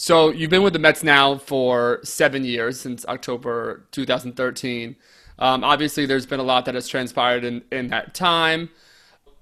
[0.00, 4.96] So you've been with the Mets now for seven years since October 2013.
[5.38, 8.70] Um, obviously, there's been a lot that has transpired in, in that time.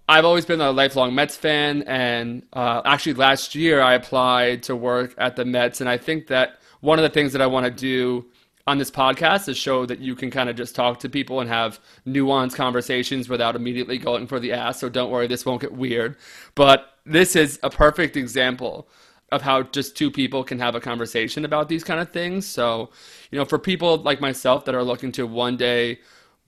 [0.09, 4.75] I've always been a lifelong Mets fan, and uh, actually, last year I applied to
[4.75, 7.67] work at the Mets, and I think that one of the things that I want
[7.67, 8.27] to do
[8.67, 11.49] on this podcast is show that you can kind of just talk to people and
[11.49, 14.81] have nuanced conversations without immediately going for the ass.
[14.81, 16.17] So don't worry, this won't get weird.
[16.57, 18.89] But this is a perfect example
[19.31, 22.47] of how just two people can have a conversation about these kind of things.
[22.47, 22.91] So,
[23.31, 25.99] you know, for people like myself that are looking to one day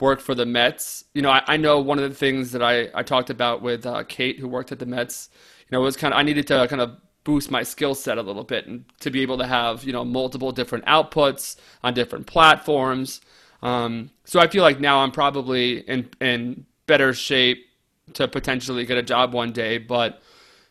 [0.01, 2.89] work for the Mets, you know, I, I know one of the things that I,
[2.95, 5.29] I talked about with uh, Kate, who worked at the Mets,
[5.61, 8.23] you know, was kind of, I needed to kind of boost my skill set a
[8.23, 12.27] little bit and to be able to have, you know, multiple different outputs on different
[12.27, 13.21] platforms.
[13.63, 17.67] Um, so I feel like now I'm probably in, in better shape
[18.15, 20.23] to potentially get a job one day, but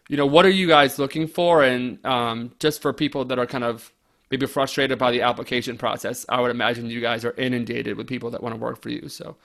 [0.10, 1.64] you know, what are you guys looking for?
[1.64, 3.94] And um, just for people that are kind of
[4.32, 8.32] maybe frustrated by the application process, I would imagine you guys are inundated with people
[8.32, 9.08] that want to work for you.
[9.08, 9.38] So,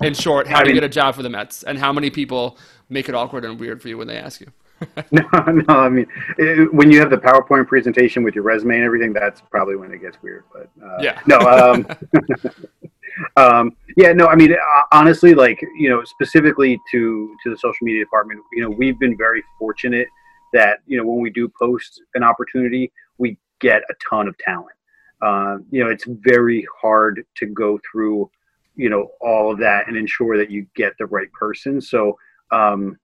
[0.00, 1.64] in short, how do you get a job for the Mets?
[1.64, 4.46] And how many people make it awkward and weird for you when they ask you?
[5.10, 5.64] no, no.
[5.74, 6.06] I mean,
[6.38, 9.92] it, when you have the PowerPoint presentation with your resume and everything, that's probably when
[9.92, 10.44] it gets weird.
[10.52, 11.38] But uh, yeah, no.
[11.38, 11.86] Um,
[13.36, 14.28] um, yeah, no.
[14.28, 14.54] I mean,
[14.92, 19.16] honestly, like you know, specifically to to the social media department, you know, we've been
[19.16, 20.06] very fortunate
[20.52, 24.76] that you know when we do post an opportunity, we get a ton of talent.
[25.20, 28.30] Uh, you know, it's very hard to go through,
[28.76, 31.80] you know, all of that and ensure that you get the right person.
[31.80, 32.16] So,
[32.52, 32.96] um,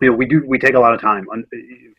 [0.00, 1.26] you know, we do we take a lot of time.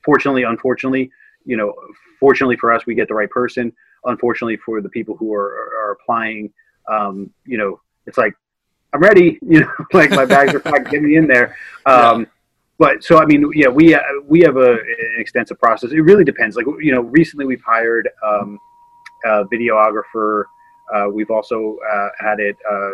[0.06, 1.12] Fortunately, unfortunately,
[1.44, 1.74] you know,
[2.22, 3.74] fortunately for us, we get the right person.
[4.06, 6.54] Unfortunately, for the people who are, are applying,
[6.88, 8.34] um, you know, it's like
[8.94, 9.40] I'm ready.
[9.48, 11.56] You know, like my bags are packed, get me in there.
[11.86, 12.26] Um, yeah.
[12.80, 15.92] But so I mean, yeah, we uh, we have a, an extensive process.
[15.92, 16.56] It really depends.
[16.56, 18.60] Like you know, recently we've hired um,
[19.26, 20.46] a videographer.
[20.94, 22.92] Uh, we've also uh, added a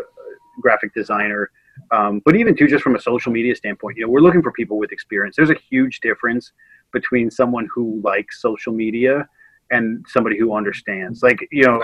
[0.61, 1.49] graphic designer.
[1.91, 4.51] Um, but even too, just from a social media standpoint, you know, we're looking for
[4.51, 5.35] people with experience.
[5.35, 6.51] There's a huge difference
[6.91, 9.27] between someone who likes social media
[9.71, 11.23] and somebody who understands.
[11.23, 11.81] Like, you know,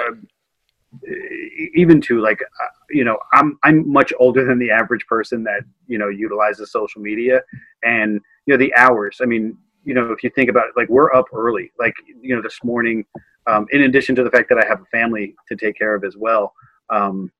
[1.73, 5.61] even to like uh, you know i'm i'm much older than the average person that
[5.87, 7.41] you know utilizes social media
[7.83, 9.19] and you know the hours.
[9.21, 11.71] I mean you know if you think about it like we're up early.
[11.79, 13.05] Like you know this morning
[13.47, 16.03] um, in addition to the fact that i have a family to take care of
[16.03, 16.53] as well
[16.89, 17.31] um,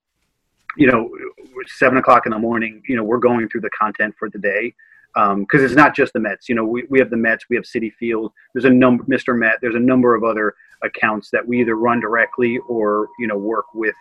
[0.77, 1.09] you know
[1.67, 4.73] seven o'clock in the morning you know we're going through the content for the day
[5.15, 6.49] because um, it's not just the Mets.
[6.49, 8.33] You know, we, we have the Mets, we have Citi Field.
[8.53, 9.37] There's a number, Mr.
[9.37, 9.59] Met.
[9.61, 13.65] There's a number of other accounts that we either run directly or you know work
[13.73, 13.95] with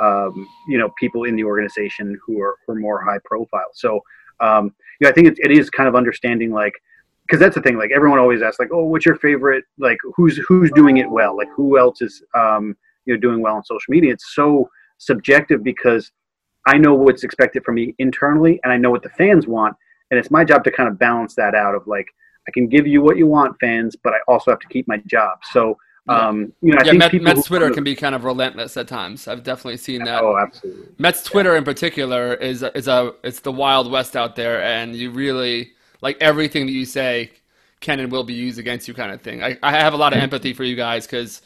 [0.00, 3.70] um, you know people in the organization who are, who are more high profile.
[3.74, 4.00] So
[4.40, 6.74] um, you know, I think it, it is kind of understanding like
[7.22, 7.76] because that's the thing.
[7.76, 9.64] Like everyone always asks, like, oh, what's your favorite?
[9.78, 11.36] Like, who's who's doing it well?
[11.36, 14.12] Like, who else is um, you know doing well on social media?
[14.12, 14.68] It's so
[14.98, 16.12] subjective because
[16.66, 19.76] I know what's expected from me internally, and I know what the fans want
[20.12, 22.06] and it's my job to kind of balance that out of like
[22.46, 24.98] I can give you what you want, fans, but I also have to keep my
[25.06, 25.40] job.
[25.50, 25.76] So.
[26.08, 29.28] Um, you know, I yeah, Met, Mets Twitter can be kind of relentless at times.
[29.28, 30.20] I've definitely seen that.
[30.20, 30.88] Oh, absolutely.
[30.98, 31.58] Mets Twitter yeah.
[31.58, 36.16] in particular is is a it's the wild west out there, and you really like
[36.20, 37.30] everything that you say
[37.78, 39.44] can and will be used against you, kind of thing.
[39.44, 41.40] I, I have a lot of empathy for you guys because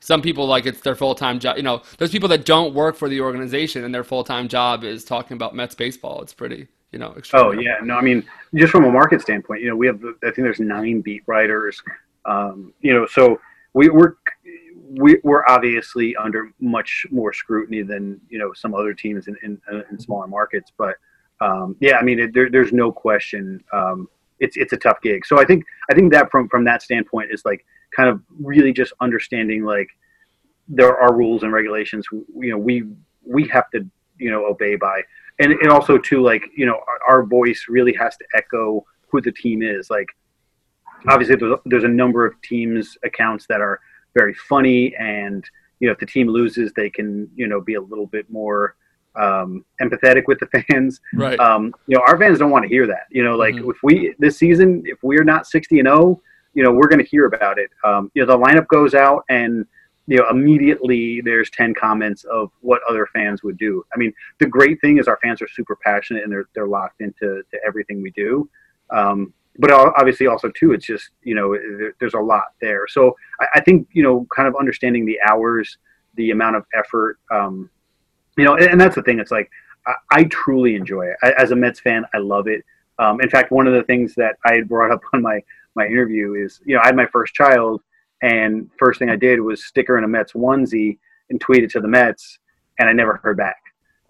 [0.00, 1.56] some people like it's their full time job.
[1.56, 4.84] You know, there's people that don't work for the organization and their full time job
[4.84, 6.20] is talking about Mets baseball.
[6.20, 7.14] It's pretty you know.
[7.32, 8.24] Oh yeah, no, I mean,
[8.54, 11.82] just from a market standpoint, you know, we have I think there's nine beat writers,
[12.24, 13.40] um, you know, so
[13.74, 14.14] we, we're
[14.90, 19.60] we, we're obviously under much more scrutiny than you know some other teams in in,
[19.90, 20.94] in smaller markets, but
[21.40, 23.62] um, yeah, I mean, it, there, there's no question.
[23.72, 25.26] Um, it's it's a tough gig.
[25.26, 28.72] So I think I think that from from that standpoint is like kind of really
[28.72, 29.88] just understanding like
[30.68, 32.06] there are rules and regulations.
[32.12, 32.84] You know, we
[33.24, 33.84] we have to
[34.18, 35.02] you know obey by
[35.40, 39.20] and and also too like you know our, our voice really has to echo who
[39.20, 39.90] the team is.
[39.90, 40.08] Like
[41.08, 43.80] obviously there's, there's a number of teams accounts that are
[44.14, 45.44] very funny and
[45.80, 48.76] you know if the team loses they can you know be a little bit more
[49.16, 51.00] um, empathetic with the fans.
[51.14, 51.38] Right.
[51.38, 53.06] Um, you know our fans don't want to hear that.
[53.10, 53.70] You know like mm-hmm.
[53.70, 56.20] if we this season if we're not 60 and 0
[56.54, 57.70] you know we're going to hear about it.
[57.84, 59.66] Um, you know the lineup goes out and
[60.06, 63.84] you know immediately there's 10 comments of what other fans would do.
[63.94, 67.00] I mean the great thing is our fans are super passionate and they're, they're locked
[67.00, 68.48] into to everything we do.
[68.90, 72.86] Um, but obviously also too it's just you know there, there's a lot there.
[72.88, 75.78] So I, I, think you know kind of understanding the hours
[76.16, 77.70] the amount of effort um,
[78.36, 79.50] you know and, and, that's the thing it's like
[79.86, 81.16] I, I truly enjoy it.
[81.22, 82.64] I, as a mets fan i love it.
[82.98, 85.40] Um, in fact one of the things that i had brought up on my
[85.76, 87.80] my interview is you know i had my first child
[88.22, 90.98] And first thing I did was stick her in a Mets onesie
[91.30, 92.38] and tweet it to the Mets,
[92.78, 93.56] and I never heard back.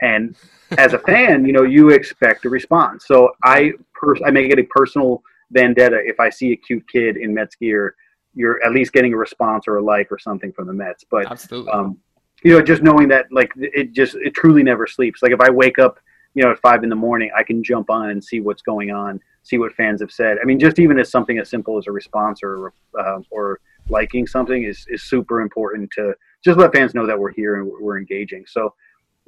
[0.03, 0.37] And
[0.79, 3.07] as a fan, you know, you expect a response.
[3.07, 7.17] So I pers- I make it a personal vendetta if I see a cute kid
[7.17, 7.95] in Mets gear.
[8.35, 11.05] You're at least getting a response or a like or something from the Mets.
[11.09, 11.99] But absolutely, um,
[12.43, 15.23] you know, just knowing that like it just it truly never sleeps.
[15.23, 15.99] Like if I wake up,
[16.35, 18.91] you know, at five in the morning, I can jump on and see what's going
[18.91, 20.39] on, see what fans have said.
[20.43, 24.27] I mean, just even as something as simple as a response or uh, or liking
[24.27, 26.15] something is is super important to
[26.45, 28.45] just let fans know that we're here and we're engaging.
[28.47, 28.75] So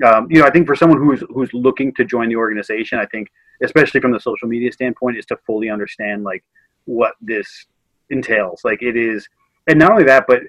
[0.05, 3.07] um, you know, I think for someone who's who's looking to join the organization, I
[3.07, 3.29] think,
[3.63, 6.45] especially from the social media standpoint, is to fully understand like
[6.85, 7.67] what this
[8.11, 8.61] entails.
[8.63, 9.27] Like it is,
[9.67, 10.43] and not only that, but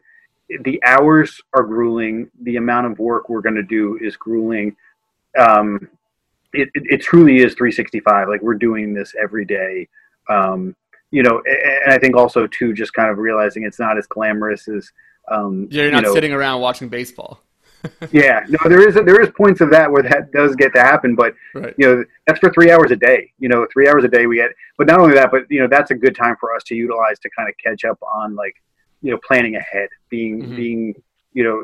[0.63, 2.29] the hours are grueling.
[2.41, 4.75] The amount of work we're going to do is grueling.
[5.39, 5.87] Um,
[6.53, 8.27] it, it, it, truly is 365.
[8.27, 9.87] Like we're doing this every day.
[10.29, 10.75] Um,
[11.11, 11.41] you know,
[11.85, 14.91] and I think also too, just kind of realizing it's not as glamorous as.
[15.29, 17.41] Um, yeah, you're not you know, sitting around watching baseball
[18.11, 21.15] yeah, no, there is there is points of that where that does get to happen,
[21.15, 21.73] but right.
[21.77, 23.31] you know that's for three hours a day.
[23.39, 24.51] You know, three hours a day we get.
[24.77, 27.19] But not only that, but you know that's a good time for us to utilize
[27.19, 28.55] to kind of catch up on like
[29.01, 30.55] you know planning ahead, being mm-hmm.
[30.55, 31.63] being you know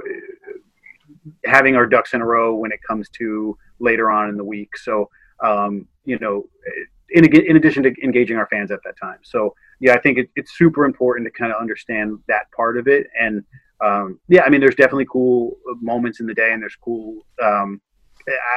[1.45, 4.77] having our ducks in a row when it comes to later on in the week.
[4.77, 5.09] So
[5.43, 6.45] um, you know,
[7.13, 9.19] in in addition to engaging our fans at that time.
[9.21, 12.87] So yeah, I think it, it's super important to kind of understand that part of
[12.87, 13.43] it and
[13.83, 17.25] um, yeah, I mean, there's definitely cool moments in the day, and there's cool.
[17.41, 17.81] Um,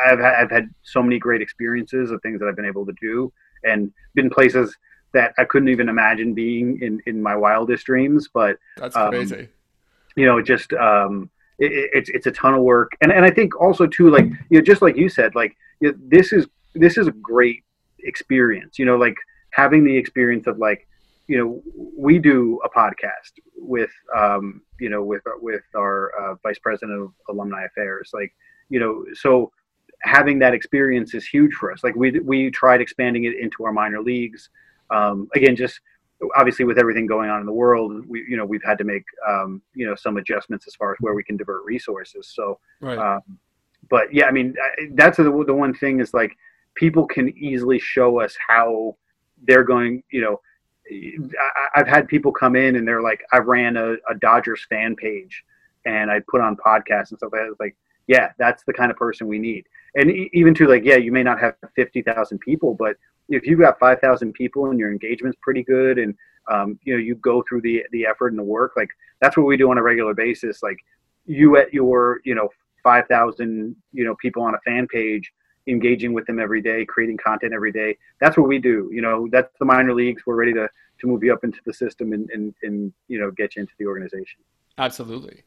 [0.07, 3.33] I've I've had so many great experiences of things that I've been able to do,
[3.65, 4.77] and been places
[5.13, 8.29] that I couldn't even imagine being in in my wildest dreams.
[8.33, 9.49] But that's um, crazy.
[10.15, 13.61] You know, just um, it, it's it's a ton of work, and and I think
[13.61, 16.97] also too, like you know, just like you said, like you know, this is this
[16.97, 17.65] is a great
[18.07, 18.79] experience.
[18.79, 19.17] You know, like
[19.51, 20.87] having the experience of like
[21.29, 21.63] you know,
[21.97, 27.13] we do a podcast with, um, you know, with with our uh, vice president of
[27.29, 28.11] alumni affairs.
[28.15, 28.33] Like,
[28.69, 29.51] you know, so
[30.03, 31.83] having that experience is huge for us.
[31.83, 34.51] Like, we we tried expanding it into our minor leagues.
[34.91, 35.81] Um, again, just
[36.37, 39.05] obviously with everything going on in the world, we you know we've had to make
[39.29, 42.33] um, you know some adjustments as far as where we can divert resources.
[42.35, 42.99] So, right.
[42.99, 43.23] um,
[43.91, 44.55] but yeah, I mean
[44.93, 46.37] that's the the one thing is like
[46.77, 48.97] people can easily show us how
[49.47, 50.03] they're going.
[50.11, 50.41] You know
[51.75, 55.45] I've had people come in and they're like, I ran a, a Dodgers fan page
[55.85, 57.51] and I put on podcasts and stuff like that.
[57.51, 57.77] It's like,
[58.07, 59.67] yeah, that's the kind of person we need.
[59.97, 62.97] And even to like, yeah, you may not have 50,000 people, but
[63.29, 66.15] if you've got 5,000 people and your engagement's pretty good and,
[66.49, 68.91] um, you know, you go through the, the effort and the work, like
[69.21, 70.63] that's what we do on a regular basis.
[70.63, 70.79] Like
[71.25, 72.49] you at your, you know,
[72.85, 75.33] 5,000, you know, people on a fan page,
[75.67, 77.97] engaging with them every day, creating content every day.
[78.21, 78.89] That's what we do.
[78.93, 80.25] You know, that's the minor leagues.
[80.27, 80.69] We're ready to
[80.99, 83.75] to move you up into the system and and, and you know get you into
[83.79, 84.41] the organization.
[84.79, 85.43] Absolutely.